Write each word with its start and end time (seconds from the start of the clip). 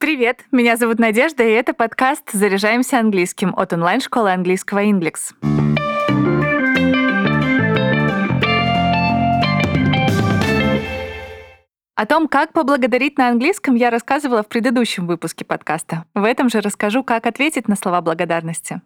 Привет, 0.00 0.44
меня 0.52 0.76
зовут 0.76 1.00
Надежда, 1.00 1.42
и 1.42 1.50
это 1.50 1.74
подкаст 1.74 2.30
«Заряжаемся 2.30 3.00
английским» 3.00 3.52
от 3.56 3.72
онлайн-школы 3.72 4.30
английского 4.30 4.88
«Ингликс». 4.88 5.34
О 11.96 12.06
том, 12.06 12.28
как 12.28 12.52
поблагодарить 12.52 13.18
на 13.18 13.26
английском, 13.26 13.74
я 13.74 13.90
рассказывала 13.90 14.44
в 14.44 14.46
предыдущем 14.46 15.08
выпуске 15.08 15.44
подкаста. 15.44 16.04
В 16.14 16.22
этом 16.22 16.48
же 16.48 16.60
расскажу, 16.60 17.02
как 17.02 17.26
ответить 17.26 17.66
на 17.66 17.74
слова 17.74 18.00
благодарности. 18.00 18.80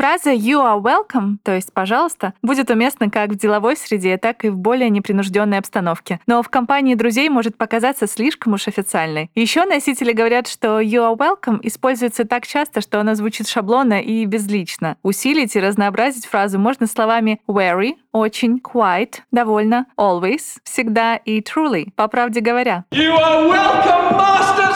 Фраза 0.00 0.30
«you 0.30 0.62
are 0.62 0.80
welcome», 0.80 1.36
то 1.42 1.54
есть 1.54 1.74
«пожалуйста», 1.74 2.32
будет 2.40 2.70
уместна 2.70 3.10
как 3.10 3.32
в 3.32 3.34
деловой 3.36 3.76
среде, 3.76 4.16
так 4.16 4.46
и 4.46 4.48
в 4.48 4.56
более 4.56 4.88
непринужденной 4.88 5.58
обстановке. 5.58 6.20
Но 6.26 6.42
в 6.42 6.48
компании 6.48 6.94
друзей 6.94 7.28
может 7.28 7.58
показаться 7.58 8.06
слишком 8.06 8.54
уж 8.54 8.66
официальной. 8.66 9.30
Еще 9.34 9.66
носители 9.66 10.12
говорят, 10.12 10.48
что 10.48 10.80
«you 10.80 11.06
are 11.06 11.18
welcome» 11.18 11.60
используется 11.62 12.24
так 12.24 12.46
часто, 12.46 12.80
что 12.80 12.98
она 12.98 13.14
звучит 13.14 13.46
шаблонно 13.46 14.00
и 14.00 14.24
безлично. 14.24 14.96
Усилить 15.02 15.54
и 15.54 15.60
разнообразить 15.60 16.24
фразу 16.24 16.58
можно 16.58 16.86
словами 16.86 17.42
«very», 17.46 17.96
«очень», 18.12 18.56
«quite», 18.56 19.16
«довольно», 19.30 19.84
«always», 19.98 20.60
«всегда» 20.64 21.16
и 21.16 21.42
«truly», 21.42 21.90
по 21.94 22.08
правде 22.08 22.40
говоря. 22.40 22.86
You 22.90 23.12
are 23.18 23.46
welcome, 23.46 24.16
masters! 24.16 24.69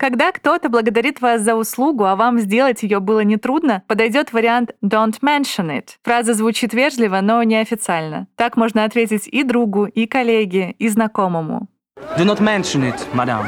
Когда 0.00 0.32
кто-то 0.32 0.70
благодарит 0.70 1.20
вас 1.20 1.42
за 1.42 1.54
услугу, 1.54 2.06
а 2.06 2.16
вам 2.16 2.38
сделать 2.38 2.82
ее 2.82 3.00
было 3.00 3.20
нетрудно, 3.20 3.82
подойдет 3.86 4.32
вариант 4.32 4.70
«don't 4.82 5.20
mention 5.20 5.68
it». 5.68 5.88
Фраза 6.02 6.32
звучит 6.32 6.72
вежливо, 6.72 7.20
но 7.20 7.42
неофициально. 7.42 8.26
Так 8.34 8.56
можно 8.56 8.84
ответить 8.84 9.28
и 9.28 9.42
другу, 9.42 9.84
и 9.84 10.06
коллеге, 10.06 10.70
и 10.78 10.88
знакомому. 10.88 11.68
Do 12.16 12.24
not 12.24 12.40
mention 12.40 12.90
it, 12.90 12.98
madam. 13.12 13.44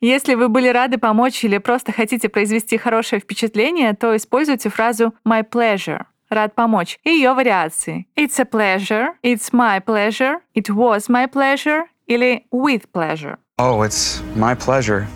Если 0.00 0.34
вы 0.34 0.48
были 0.48 0.66
рады 0.66 0.98
помочь 0.98 1.44
или 1.44 1.58
просто 1.58 1.92
хотите 1.92 2.28
произвести 2.28 2.76
хорошее 2.76 3.20
впечатление, 3.20 3.94
то 3.94 4.16
используйте 4.16 4.68
фразу 4.68 5.14
«my 5.24 5.48
pleasure» 5.48 6.06
рад 6.28 6.56
помочь, 6.56 6.98
и 7.04 7.10
ее 7.10 7.34
вариации. 7.34 8.08
It's 8.16 8.40
a 8.40 8.44
pleasure, 8.44 9.10
it's 9.22 9.52
my 9.52 9.78
pleasure, 9.78 10.40
it 10.56 10.68
was 10.70 11.08
my 11.08 11.30
pleasure 11.30 11.84
или 12.08 12.46
with 12.50 12.90
pleasure. 12.92 13.38
Oh, 13.58 13.82
it's 13.82 14.20
my 14.34 14.56
pleasure. 14.56 15.06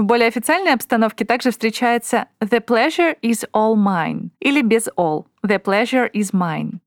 В 0.00 0.04
более 0.04 0.28
официальной 0.28 0.72
обстановке 0.72 1.26
также 1.26 1.50
встречается 1.50 2.24
«the 2.40 2.64
pleasure 2.64 3.14
is 3.20 3.46
all 3.52 3.74
mine» 3.74 4.30
или 4.40 4.62
без 4.62 4.88
all 4.96 5.26
«the 5.44 5.62
pleasure 5.62 6.10
is 6.12 6.32
mine». 6.32 6.78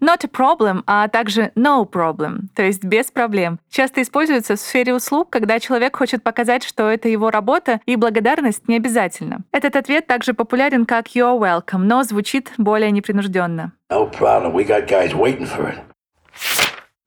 Not 0.00 0.24
a 0.24 0.28
problem, 0.28 0.82
а 0.88 1.06
также 1.06 1.52
no 1.54 1.88
problem, 1.88 2.48
то 2.56 2.64
есть 2.64 2.82
без 2.82 3.12
проблем, 3.12 3.60
часто 3.70 4.02
используется 4.02 4.56
в 4.56 4.60
сфере 4.60 4.92
услуг, 4.92 5.30
когда 5.30 5.60
человек 5.60 5.96
хочет 5.96 6.24
показать, 6.24 6.64
что 6.64 6.90
это 6.90 7.08
его 7.08 7.30
работа, 7.30 7.80
и 7.86 7.94
благодарность 7.94 8.66
не 8.66 8.74
обязательно. 8.74 9.42
Этот 9.52 9.76
ответ 9.76 10.08
также 10.08 10.34
популярен 10.34 10.86
как 10.86 11.14
you're 11.14 11.38
welcome, 11.38 11.84
но 11.84 12.02
звучит 12.02 12.50
более 12.58 12.90
непринужденно. 12.90 13.70
No 13.88 14.10
problem. 14.10 14.52
We 14.52 14.66
got 14.66 14.88
guys 14.88 15.14
waiting 15.14 15.46
for 15.46 15.72
it. 15.72 15.78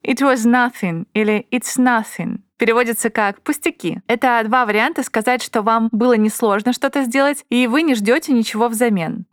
It 0.02 0.22
was 0.22 0.46
nothing 0.46 1.08
или 1.14 1.46
it's 1.52 1.78
nothing 1.78 2.40
переводится 2.64 3.10
как 3.10 3.42
«пустяки». 3.42 4.00
Это 4.08 4.42
два 4.46 4.66
варианта 4.66 5.04
сказать, 5.04 5.44
что 5.44 5.64
вам 5.64 5.90
было 5.92 6.14
несложно 6.14 6.72
что-то 6.72 7.04
сделать, 7.04 7.44
и 7.50 7.68
вы 7.68 7.82
не 7.82 7.94
ждете 7.94 8.32
ничего 8.32 8.70
взамен. 8.70 9.26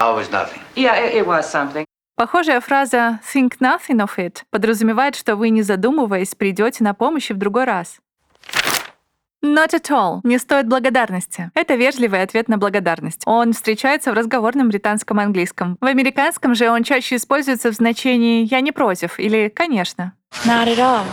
Похожая 2.16 2.60
фраза 2.60 3.20
«think 3.32 3.52
nothing 3.60 4.04
of 4.04 4.16
it» 4.16 4.38
подразумевает, 4.50 5.14
что 5.14 5.36
вы, 5.36 5.50
не 5.50 5.62
задумываясь, 5.62 6.34
придете 6.34 6.82
на 6.82 6.92
помощь 6.92 7.30
и 7.30 7.32
в 7.32 7.36
другой 7.36 7.66
раз. 7.66 7.98
Not 9.44 9.74
at 9.74 9.88
all. 9.90 10.18
Не 10.24 10.38
стоит 10.38 10.66
благодарности. 10.66 11.52
Это 11.54 11.76
вежливый 11.76 12.22
ответ 12.22 12.48
на 12.48 12.58
благодарность. 12.58 13.22
Он 13.26 13.52
встречается 13.52 14.10
в 14.10 14.14
разговорном 14.14 14.70
британском 14.70 15.20
английском. 15.20 15.78
В 15.80 15.86
американском 15.86 16.56
же 16.56 16.68
он 16.68 16.82
чаще 16.82 17.14
используется 17.14 17.70
в 17.70 17.74
значении 17.74 18.44
«я 18.50 18.60
не 18.60 18.72
против» 18.72 19.20
или 19.20 19.52
«конечно». 19.54 20.14
Not 20.44 20.66
at 20.66 20.78
all. 20.78 21.04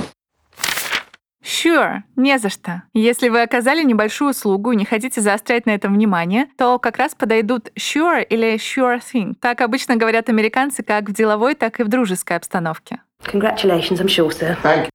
Sure, 1.47 2.01
не 2.17 2.37
за 2.39 2.49
что. 2.49 2.83
Если 2.93 3.29
вы 3.29 3.41
оказали 3.41 3.81
небольшую 3.81 4.31
услугу 4.31 4.73
и 4.73 4.75
не 4.75 4.83
хотите 4.83 5.21
заострять 5.21 5.65
на 5.65 5.71
этом 5.71 5.93
внимание, 5.93 6.47
то 6.57 6.77
как 6.77 6.97
раз 6.97 7.15
подойдут 7.15 7.69
sure 7.79 8.21
или 8.21 8.55
sure 8.55 8.99
thing. 8.99 9.33
Так 9.39 9.61
обычно 9.61 9.95
говорят 9.95 10.27
американцы 10.27 10.83
как 10.83 11.07
в 11.09 11.13
деловой, 11.13 11.55
так 11.55 11.79
и 11.79 11.83
в 11.83 11.87
дружеской 11.87 12.35
обстановке. 12.35 12.99
Congratulations, 13.23 14.01
I'm 14.01 14.07
sure, 14.07 14.29
sir. 14.29 14.57
Thank 14.61 14.85
you. 14.85 14.89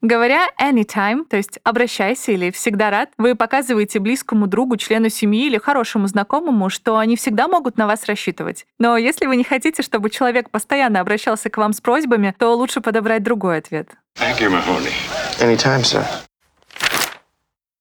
Говоря 0.00 0.46
anytime, 0.60 1.24
то 1.24 1.36
есть 1.36 1.58
обращайся 1.64 2.30
или 2.30 2.52
всегда 2.52 2.90
рад, 2.90 3.10
вы 3.18 3.34
показываете 3.34 3.98
близкому 3.98 4.46
другу, 4.46 4.76
члену 4.76 5.08
семьи 5.08 5.46
или 5.46 5.58
хорошему 5.58 6.06
знакомому, 6.06 6.68
что 6.68 6.98
они 6.98 7.16
всегда 7.16 7.48
могут 7.48 7.78
на 7.78 7.86
вас 7.86 8.04
рассчитывать. 8.04 8.66
Но 8.78 8.96
если 8.96 9.26
вы 9.26 9.36
не 9.36 9.42
хотите, 9.42 9.82
чтобы 9.82 10.10
человек 10.10 10.50
постоянно 10.50 11.00
обращался 11.00 11.50
к 11.50 11.56
вам 11.56 11.72
с 11.72 11.80
просьбами, 11.80 12.32
то 12.38 12.54
лучше 12.54 12.80
подобрать 12.80 13.24
другой 13.24 13.58
ответ. 13.58 13.88
Thank 14.16 14.38
you, 14.38 14.50
Mahoney. 14.50 14.92
Anytime, 15.40 15.84
sir. 15.84 16.04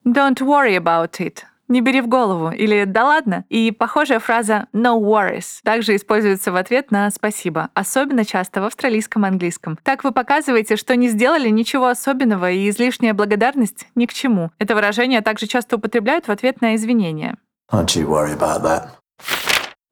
Don't 0.06 0.40
worry 0.42 0.76
about 0.76 1.20
it. 1.20 1.44
Не 1.68 1.82
бери 1.82 2.00
в 2.02 2.08
голову 2.08 2.52
или 2.52 2.86
«да 2.86 3.04
ладно». 3.04 3.44
И 3.50 3.72
похожая 3.72 4.20
фраза 4.20 4.68
«no 4.74 4.98
worries» 4.98 5.60
также 5.64 5.96
используется 5.98 6.52
в 6.54 6.56
ответ 6.56 6.92
на 6.92 7.10
«спасибо», 7.12 7.70
особенно 7.74 8.24
часто 8.24 8.62
в 8.62 8.66
австралийском 8.66 9.26
английском. 9.26 9.78
Так 9.84 10.06
вы 10.06 10.14
показываете, 10.14 10.78
что 10.78 10.96
не 10.96 11.10
сделали 11.10 11.50
ничего 11.50 11.88
особенного, 11.88 12.50
и 12.52 12.70
излишняя 12.70 13.14
благодарность 13.14 13.88
ни 13.96 14.06
к 14.06 14.14
чему. 14.14 14.52
Это 14.60 14.76
выражение 14.76 15.22
также 15.22 15.48
часто 15.48 15.76
употребляют 15.76 16.28
в 16.28 16.32
ответ 16.32 16.62
на 16.62 16.76
извинения. 16.76 17.38
Don't 17.70 17.96
you 17.96 18.08
worry 18.08 18.34
about 18.34 18.62
that. 18.64 18.88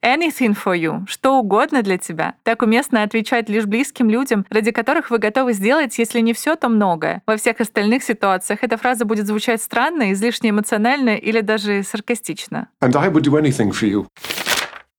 Anything 0.06 0.56
for 0.56 0.80
you, 0.80 1.04
что 1.08 1.40
угодно 1.40 1.82
для 1.82 1.98
тебя. 1.98 2.36
Так 2.44 2.62
уместно 2.62 3.02
отвечать 3.02 3.50
лишь 3.50 3.66
близким 3.66 4.08
людям, 4.08 4.46
ради 4.52 4.70
которых 4.70 5.10
вы 5.10 5.18
готовы 5.18 5.54
сделать, 5.54 5.98
если 5.98 6.20
не 6.20 6.34
все, 6.34 6.56
то 6.56 6.70
многое. 6.70 7.24
Во 7.26 7.38
всех 7.38 7.60
остальных 7.60 8.04
ситуациях 8.04 8.60
эта 8.62 8.78
фраза 8.78 9.06
будет 9.06 9.26
звучать 9.26 9.64
странно, 9.64 10.14
излишне 10.14 10.52
эмоционально 10.52 11.16
или 11.16 11.42
даже 11.42 11.82
саркастично. 11.82 12.68
And 12.84 12.96
I 12.96 13.10
would 13.10 13.24
do 13.24 13.32
anything 13.32 13.72
for 13.72 13.90
you. 13.90 14.06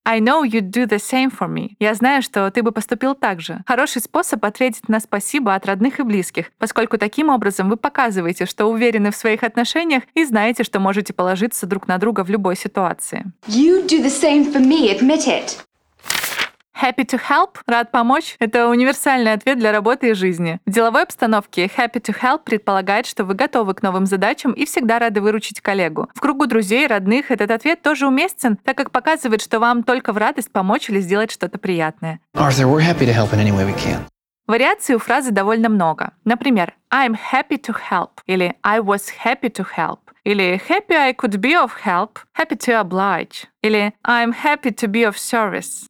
I 0.06 0.20
know 0.20 0.44
you'd 0.44 0.70
do 0.70 0.86
the 0.86 1.00
same 1.00 1.36
for 1.36 1.48
me. 1.48 1.70
Я 1.80 1.94
знаю, 1.94 2.22
что 2.22 2.48
ты 2.52 2.62
бы 2.62 2.70
поступил 2.70 3.16
так 3.16 3.40
же. 3.40 3.64
Хороший 3.66 4.00
способ 4.00 4.44
ответить 4.44 4.88
на 4.88 5.00
спасибо 5.00 5.52
от 5.54 5.66
родных 5.66 5.98
и 5.98 6.04
близких, 6.04 6.52
поскольку 6.58 6.96
таким 6.96 7.28
образом 7.28 7.68
вы 7.68 7.76
показываете, 7.76 8.46
что 8.46 8.66
уверены 8.66 9.10
в 9.10 9.16
своих 9.16 9.42
отношениях 9.42 10.04
и 10.14 10.24
знаете, 10.24 10.62
что 10.62 10.78
можете 10.78 11.12
положиться 11.12 11.66
друг 11.66 11.88
на 11.88 11.98
друга 11.98 12.22
в 12.22 12.30
любой 12.30 12.56
ситуации. 12.56 13.24
You 13.48 13.84
do 13.84 14.00
the 14.00 14.06
same 14.06 14.52
for 14.52 14.64
me, 14.64 14.96
admit 14.96 15.26
it. 15.26 15.65
Happy 16.80 17.06
to 17.06 17.18
help, 17.18 17.56
рад 17.66 17.90
помочь– 17.90 18.36
это 18.38 18.68
универсальный 18.68 19.32
ответ 19.32 19.58
для 19.58 19.72
работы 19.72 20.10
и 20.10 20.12
жизни. 20.12 20.60
В 20.66 20.70
деловой 20.70 21.04
обстановке 21.04 21.70
happy 21.74 22.02
to 22.02 22.14
help 22.20 22.44
предполагает, 22.44 23.06
что 23.06 23.24
вы 23.24 23.32
готовы 23.32 23.72
к 23.72 23.82
новым 23.82 24.04
задачам 24.04 24.52
и 24.52 24.66
всегда 24.66 24.98
рады 24.98 25.22
выручить 25.22 25.62
коллегу. 25.62 26.10
В 26.14 26.20
кругу 26.20 26.46
друзей, 26.46 26.86
родных 26.86 27.30
этот 27.30 27.50
ответ 27.50 27.80
тоже 27.80 28.06
уместен, 28.06 28.58
так 28.58 28.76
как 28.76 28.90
показывает, 28.90 29.40
что 29.40 29.58
вам 29.58 29.84
только 29.84 30.12
в 30.12 30.18
радость 30.18 30.52
помочь 30.52 30.90
или 30.90 31.00
сделать 31.00 31.30
что-то 31.30 31.56
приятное. 31.56 32.20
Arthur, 32.34 32.66
we're 32.66 32.82
happy 32.82 33.06
to 33.06 33.14
help 33.14 33.32
in 33.32 33.40
any 33.40 33.52
way 33.52 33.66
we 33.66 33.74
can. 33.74 34.00
Вариаций 34.46 34.94
у 34.94 34.98
фразы 34.98 35.30
довольно 35.30 35.70
много. 35.70 36.12
Например, 36.24 36.74
I'm 36.92 37.16
happy 37.32 37.58
to 37.58 37.74
help 37.90 38.10
или 38.26 38.54
I 38.62 38.80
was 38.80 39.08
happy 39.24 39.48
to 39.48 39.66
help 39.76 40.00
или 40.24 40.60
happy 40.68 40.94
I 40.94 41.14
could 41.14 41.40
be 41.40 41.54
of 41.54 41.70
help, 41.84 42.18
happy 42.36 42.56
to 42.56 42.80
oblige 42.80 43.46
или 43.62 43.94
I'm 44.04 44.32
happy 44.44 44.70
to 44.70 44.86
be 44.86 45.04
of 45.04 45.16
service. 45.16 45.85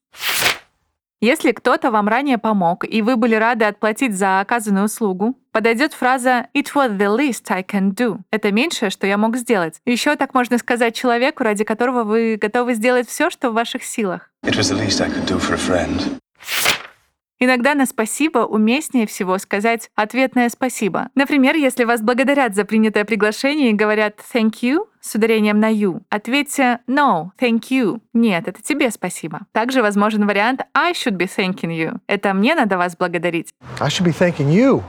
Если 1.22 1.53
кто-то 1.53 1.91
вам 1.91 2.09
ранее 2.09 2.37
помог, 2.37 2.84
и 2.84 3.00
вы 3.00 3.16
были 3.16 3.34
рады 3.34 3.65
отплатить 3.65 4.15
за 4.15 4.41
оказанную 4.41 4.84
услугу, 4.84 5.38
подойдет 5.50 5.94
фраза 5.94 6.49
«It 6.54 6.66
was 6.75 6.99
the 6.99 7.16
least 7.16 7.44
I 7.49 7.62
can 7.62 7.94
do». 7.94 8.19
Это 8.31 8.53
меньшее, 8.53 8.91
что 8.91 9.06
я 9.06 9.16
мог 9.16 9.37
сделать. 9.37 9.81
Еще 9.86 10.15
так 10.16 10.34
можно 10.34 10.59
сказать 10.59 10.95
человеку, 10.95 11.42
ради 11.42 11.65
которого 11.65 12.04
вы 12.04 12.36
готовы 12.39 12.74
сделать 12.74 13.09
все, 13.09 13.30
что 13.30 13.51
в 13.51 13.54
ваших 13.54 13.83
силах. 13.83 14.30
It 14.45 14.57
was 14.59 14.71
the 14.71 14.78
least 14.78 15.01
I 15.01 15.09
could 15.09 15.27
do 15.27 15.39
for 15.39 15.54
a 15.54 15.57
friend. 15.57 16.21
Иногда 17.39 17.74
на 17.74 17.84
спасибо 17.84 18.41
уместнее 18.41 19.07
всего 19.07 19.36
сказать 19.39 19.91
ответное 19.95 20.48
спасибо. 20.48 21.10
Например, 21.15 21.54
если 21.54 21.84
вас 21.84 22.01
благодарят 22.01 22.54
за 22.54 22.65
принятое 22.65 23.04
приглашение 23.04 23.71
и 23.71 23.74
говорят 23.74 24.21
«thank 24.33 24.62
you» 24.62 24.86
с 25.06 25.14
ударением 25.14 25.60
на 25.60 25.72
«you», 25.72 26.03
ответьте 26.10 26.80
«no, 26.88 27.30
thank 27.38 27.68
you». 27.70 28.00
Нет, 28.12 28.48
это 28.48 28.62
тебе 28.62 28.91
спасибо. 28.91 29.41
Также 29.53 29.82
возможен 29.82 30.26
вариант 30.26 30.62
«I 30.74 30.92
should 30.92 31.16
be 31.16 31.28
thanking 31.28 31.70
you». 31.70 31.98
Это 32.06 32.34
мне 32.34 32.54
надо 32.54 32.76
вас 32.76 32.97
благодарить. 32.97 33.50
I 33.78 33.88
should 33.88 34.04
be 34.04 34.12
thanking 34.12 34.50
you. 34.50 34.82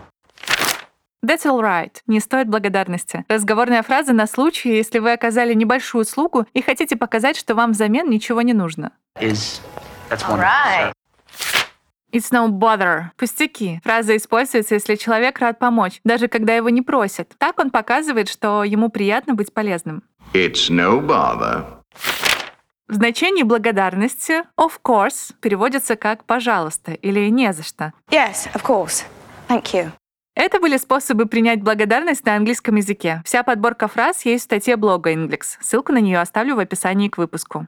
That's 1.24 1.46
all 1.46 1.62
right. 1.62 1.92
Не 2.08 2.20
стоит 2.20 2.48
благодарности. 2.48 3.26
Разговорная 3.28 3.84
фраза 3.84 4.14
на 4.14 4.28
случай, 4.28 4.76
если 4.76 5.00
вы 5.00 5.14
оказали 5.14 5.54
небольшую 5.54 6.04
услугу 6.04 6.46
и 6.54 6.62
хотите 6.62 6.96
показать, 6.96 7.38
что 7.38 7.56
вам 7.56 7.72
взамен 7.72 8.10
ничего 8.10 8.42
не 8.42 8.54
нужно. 8.54 8.92
Is 9.20 9.62
that's 10.10 10.24
All 10.28 10.40
right. 10.40 10.94
It's 12.18 12.32
no 12.32 12.50
bother. 12.50 13.12
Пустяки. 13.16 13.80
Фраза 13.84 14.18
используется, 14.18 14.74
если 14.74 14.96
человек 14.96 15.38
рад 15.38 15.60
помочь, 15.60 16.00
даже 16.04 16.28
когда 16.28 16.56
его 16.56 16.70
не 16.70 16.82
просят. 16.82 17.34
Так 17.38 17.60
он 17.60 17.70
показывает, 17.70 18.28
что 18.28 18.64
ему 18.64 18.90
приятно 18.90 19.36
быть 19.36 19.54
полезным. 19.54 20.02
It's 20.34 20.72
no 20.72 21.00
bother. 21.00 21.64
В 22.88 22.94
значении 22.96 23.44
благодарности 23.44 24.42
of 24.60 24.80
course 24.84 25.36
переводится 25.42 25.96
как 25.96 26.24
«пожалуйста» 26.24 26.94
или 26.94 27.30
«не 27.30 27.54
за 27.54 27.62
что». 27.62 27.94
Yes, 28.10 28.52
of 28.56 28.64
course. 28.64 29.04
Thank 29.48 29.74
you. 29.74 29.92
Это 30.34 30.60
были 30.60 30.78
способы 30.78 31.28
принять 31.28 31.62
благодарность 31.62 32.26
на 32.26 32.36
английском 32.36 32.78
языке. 32.78 33.22
Вся 33.26 33.44
подборка 33.44 33.88
фраз 33.88 34.26
есть 34.26 34.44
в 34.44 34.46
статье 34.46 34.76
блога 34.76 35.14
Inglix. 35.14 35.58
Ссылку 35.60 35.92
на 35.92 36.00
нее 36.00 36.20
оставлю 36.20 36.56
в 36.56 36.60
описании 36.60 37.10
к 37.10 37.20
выпуску. 37.20 37.68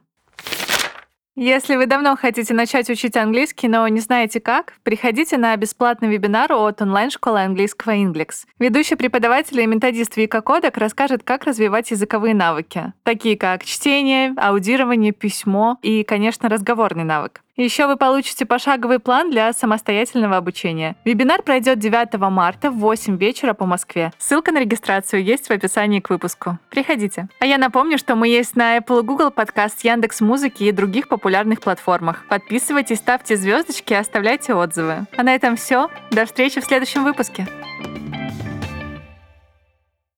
Если 1.41 1.77
вы 1.77 1.85
давно 1.85 2.17
хотите 2.17 2.53
начать 2.53 2.89
учить 2.89 3.15
английский, 3.15 3.69
но 3.69 3.87
не 3.87 4.01
знаете 4.01 4.41
как, 4.41 4.73
приходите 4.83 5.37
на 5.37 5.55
бесплатный 5.55 6.09
вебинар 6.09 6.51
от 6.51 6.81
онлайн-школы 6.81 7.39
английского 7.39 7.95
Inglix. 7.95 8.43
Ведущий 8.59 8.95
преподаватель 8.95 9.61
и 9.61 9.65
методист 9.65 10.17
Вика 10.17 10.41
Кодек 10.41 10.75
расскажет, 10.75 11.23
как 11.23 11.45
развивать 11.45 11.91
языковые 11.91 12.35
навыки, 12.35 12.91
такие 13.03 13.37
как 13.37 13.63
чтение, 13.63 14.33
аудирование, 14.35 15.13
письмо 15.13 15.77
и, 15.81 16.03
конечно, 16.03 16.49
разговорный 16.49 17.05
навык. 17.05 17.41
Еще 17.59 17.87
вы 17.87 17.97
получите 17.97 18.45
пошаговый 18.45 18.99
план 18.99 19.31
для 19.31 19.51
самостоятельного 19.51 20.37
обучения. 20.37 20.95
Вебинар 21.03 21.41
пройдет 21.41 21.77
9 21.77 22.17
марта 22.31 22.71
в 22.71 22.77
8 22.77 23.17
вечера 23.17 23.53
по 23.53 23.65
Москве. 23.65 24.13
Ссылка 24.17 24.53
на 24.53 24.61
регистрацию 24.61 25.21
есть 25.21 25.47
в 25.47 25.51
описании 25.51 25.99
к 25.99 26.09
выпуску. 26.09 26.57
Приходите. 26.69 27.27
А 27.41 27.45
я 27.45 27.57
напомню, 27.57 27.97
что 27.97 28.15
мы 28.15 28.29
есть 28.29 28.55
на 28.55 28.77
Apple 28.77 29.03
Google 29.03 29.29
подкаст, 29.29 29.83
Яндекс 29.83 30.21
Музыки 30.21 30.63
и 30.63 30.71
других 30.71 31.09
популярных 31.09 31.59
платформах. 31.59 32.25
Подписывайтесь, 32.29 32.99
ставьте 32.99 33.35
звездочки 33.35 33.91
и 33.91 33.97
оставляйте 33.97 34.53
отзывы. 34.53 35.05
А 35.17 35.23
на 35.23 35.35
этом 35.35 35.57
все. 35.57 35.89
До 36.11 36.25
встречи 36.25 36.61
в 36.61 36.63
следующем 36.63 37.03
выпуске. 37.03 37.45